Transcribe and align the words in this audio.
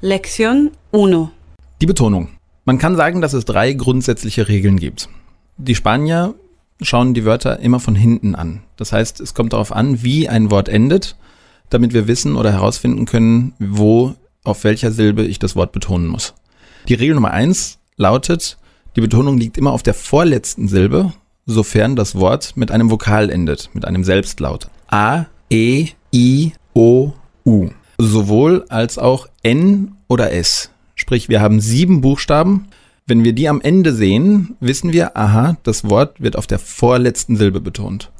Lección 0.00 0.70
1. 0.92 1.30
Die 1.80 1.86
Betonung. 1.86 2.28
Man 2.64 2.78
kann 2.78 2.94
sagen, 2.94 3.20
dass 3.20 3.32
es 3.32 3.44
drei 3.44 3.72
grundsätzliche 3.72 4.46
Regeln 4.46 4.78
gibt. 4.78 5.08
Die 5.56 5.74
Spanier 5.74 6.36
schauen 6.80 7.14
die 7.14 7.24
Wörter 7.24 7.58
immer 7.58 7.80
von 7.80 7.96
hinten 7.96 8.36
an. 8.36 8.62
Das 8.76 8.92
heißt, 8.92 9.20
es 9.20 9.34
kommt 9.34 9.54
darauf 9.54 9.72
an, 9.72 10.04
wie 10.04 10.28
ein 10.28 10.52
Wort 10.52 10.68
endet, 10.68 11.16
damit 11.68 11.94
wir 11.94 12.06
wissen 12.06 12.36
oder 12.36 12.52
herausfinden 12.52 13.06
können, 13.06 13.54
wo, 13.58 14.14
auf 14.44 14.62
welcher 14.62 14.92
Silbe 14.92 15.24
ich 15.24 15.40
das 15.40 15.56
Wort 15.56 15.72
betonen 15.72 16.06
muss. 16.06 16.34
Die 16.86 16.94
Regel 16.94 17.16
Nummer 17.16 17.32
eins 17.32 17.80
lautet, 17.96 18.56
die 18.94 19.00
Betonung 19.00 19.36
liegt 19.36 19.58
immer 19.58 19.72
auf 19.72 19.82
der 19.82 19.94
vorletzten 19.94 20.68
Silbe, 20.68 21.12
sofern 21.44 21.96
das 21.96 22.14
Wort 22.14 22.56
mit 22.56 22.70
einem 22.70 22.92
Vokal 22.92 23.30
endet, 23.30 23.70
mit 23.72 23.84
einem 23.84 24.04
Selbstlaut. 24.04 24.68
A, 24.86 25.24
E, 25.50 25.88
I, 26.14 26.52
O, 26.72 27.14
U 27.44 27.70
sowohl 27.98 28.64
als 28.68 28.96
auch 28.96 29.28
N 29.42 29.96
oder 30.06 30.32
S. 30.32 30.70
Sprich, 30.94 31.28
wir 31.28 31.40
haben 31.40 31.60
sieben 31.60 32.00
Buchstaben. 32.00 32.68
Wenn 33.06 33.24
wir 33.24 33.32
die 33.32 33.48
am 33.48 33.60
Ende 33.60 33.92
sehen, 33.92 34.56
wissen 34.60 34.92
wir, 34.92 35.16
aha, 35.16 35.56
das 35.62 35.88
Wort 35.88 36.20
wird 36.20 36.36
auf 36.36 36.46
der 36.46 36.58
vorletzten 36.58 37.36
Silbe 37.36 37.60
betont. 37.60 38.10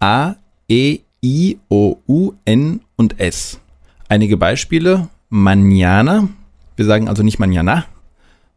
A, 0.00 0.34
E, 0.68 1.00
I, 1.22 1.58
O, 1.68 1.96
U, 2.08 2.32
N 2.44 2.80
und 2.96 3.20
S. 3.20 3.60
Einige 4.08 4.36
Beispiele. 4.36 5.08
Mañana. 5.30 6.28
Wir 6.76 6.84
sagen 6.84 7.08
also 7.08 7.22
nicht 7.22 7.40
mañana, 7.40 7.84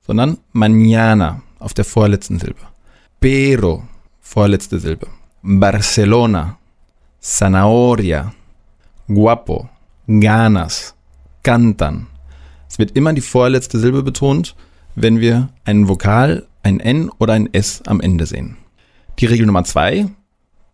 sondern 0.05 0.37
mañana 0.53 1.41
auf 1.57 1.73
der 1.73 1.85
vorletzten 1.85 2.37
Silbe. 2.37 2.61
Pero, 3.19 3.83
vorletzte 4.21 4.79
Silbe. 4.79 5.07
Barcelona. 5.41 6.57
Zanahoria. 7.19 8.33
Guapo 9.07 9.69
ganas, 10.09 10.95
cantan. 11.43 12.07
Es 12.67 12.79
wird 12.79 12.95
immer 12.97 13.13
die 13.13 13.21
vorletzte 13.21 13.77
Silbe 13.77 14.01
betont, 14.01 14.55
wenn 14.95 15.19
wir 15.19 15.49
einen 15.65 15.87
Vokal, 15.87 16.47
ein 16.63 16.79
N 16.79 17.11
oder 17.19 17.33
ein 17.33 17.53
S 17.53 17.83
am 17.85 18.01
Ende 18.01 18.25
sehen. 18.25 18.57
Die 19.19 19.27
Regel 19.27 19.45
Nummer 19.45 19.63
zwei, 19.65 20.07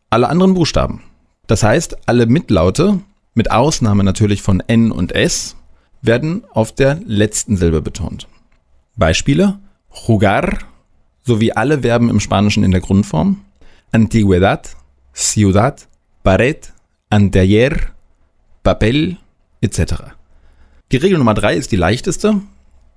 alle 0.09 0.30
anderen 0.30 0.53
Buchstaben. 0.53 1.03
Das 1.47 1.63
heißt, 1.63 2.08
alle 2.08 2.28
Mitlaute, 2.28 3.02
mit 3.33 3.52
Ausnahme 3.52 4.06
natürlich 4.06 4.41
von 4.41 4.63
N 4.67 4.91
und 4.91 5.11
S, 5.11 5.58
werden 6.02 6.45
auf 6.52 6.72
der 6.72 7.00
letzten 7.06 7.58
Silbe 7.58 7.81
betont. 7.81 8.30
Beispiele, 8.95 9.59
jugar, 10.08 10.59
sowie 11.23 11.52
alle 11.52 11.81
Verben 11.81 12.09
im 12.09 12.22
Spanischen 12.22 12.63
in 12.63 12.72
der 12.72 12.81
Grundform, 12.81 13.41
Antigüedad, 13.91 14.78
Ciudad, 15.13 15.88
Pared, 16.23 16.72
Anteayer, 17.09 17.75
Papel, 18.63 19.17
etc. 19.61 19.95
Die 20.92 20.98
Regel 20.98 21.17
Nummer 21.17 21.34
drei 21.34 21.56
ist 21.56 21.72
die 21.72 21.78
leichteste. 21.78 22.42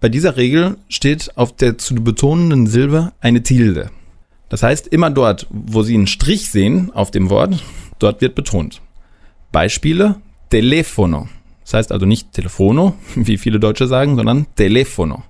Bei 0.01 0.09
dieser 0.09 0.37
Regel 0.37 0.77
steht 0.89 1.37
auf 1.37 1.57
der 1.57 1.79
zu 1.79 1.95
betonenden 1.97 2.67
Silbe 2.67 3.13
eine 3.21 3.43
Tilde. 3.43 3.91
Das 4.49 4.63
heißt, 4.63 4.87
immer 4.89 5.11
dort, 5.11 5.47
wo 5.51 5.83
Sie 5.83 5.95
einen 5.95 6.07
Strich 6.07 6.51
sehen 6.51 6.91
auf 6.93 7.11
dem 7.11 7.31
Wort, 7.31 7.63
dort 7.99 8.21
wird 8.21 8.35
betont. 8.35 8.81
Beispiele, 9.53 10.17
Telefono. 10.51 11.29
Das 11.65 11.75
heißt 11.75 11.93
also 11.93 12.07
nicht 12.07 12.33
Telefono, 12.33 12.95
wie 13.15 13.39
viele 13.39 13.61
Deutsche 13.61 13.87
sagen, 13.87 14.17
sondern 14.17 14.47
Telefono. 14.55 15.25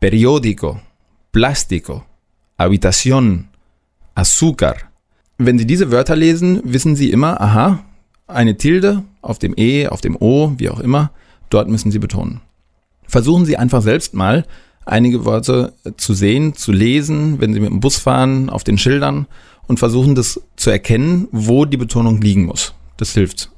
Periódico, 0.00 0.80
Plástico, 1.32 2.04
Habitación, 2.58 3.48
Azúcar. 4.14 4.76
Wenn 5.38 5.58
Sie 5.58 5.66
diese 5.66 5.90
Wörter 5.90 6.16
lesen, 6.16 6.60
wissen 6.64 6.96
Sie 6.96 7.10
immer, 7.10 7.40
aha, 7.40 7.84
eine 8.28 8.56
Tilde 8.56 9.02
auf 9.22 9.38
dem 9.38 9.54
E, 9.56 9.88
auf 9.88 10.00
dem 10.00 10.16
O, 10.16 10.52
wie 10.58 10.70
auch 10.70 10.80
immer, 10.80 11.10
dort 11.50 11.68
müssen 11.68 11.90
Sie 11.90 11.98
betonen. 11.98 12.40
Versuchen 13.06 13.46
Sie 13.46 13.56
einfach 13.56 13.82
selbst 13.82 14.14
mal, 14.14 14.44
einige 14.84 15.24
Worte 15.24 15.72
zu 15.96 16.14
sehen, 16.14 16.54
zu 16.54 16.72
lesen, 16.72 17.40
wenn 17.40 17.52
Sie 17.52 17.60
mit 17.60 17.70
dem 17.70 17.80
Bus 17.80 17.98
fahren, 17.98 18.50
auf 18.50 18.64
den 18.64 18.78
Schildern 18.78 19.26
und 19.66 19.78
versuchen 19.78 20.14
das 20.14 20.40
zu 20.56 20.70
erkennen, 20.70 21.28
wo 21.32 21.64
die 21.64 21.76
Betonung 21.76 22.20
liegen 22.20 22.46
muss. 22.46 22.74
Das 22.96 23.12
hilft 23.12 23.50